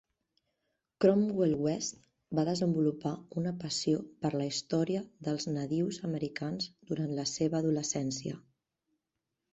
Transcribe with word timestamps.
Cromwell 1.03 1.51
West 1.65 1.99
va 2.39 2.45
desenvolupar 2.49 3.11
una 3.43 3.53
passió 3.65 4.01
per 4.27 4.33
la 4.37 4.47
història 4.53 5.05
dels 5.29 5.47
nadius 5.59 6.03
americans 6.11 6.69
durant 6.93 7.17
la 7.21 7.31
seva 7.37 7.61
adolescència. 7.61 8.41